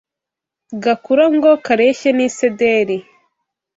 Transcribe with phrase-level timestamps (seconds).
[0.83, 2.97] gakura ngo kareshye n’isederi